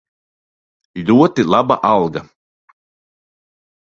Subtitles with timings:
[1.09, 2.25] Ļoti laba alga.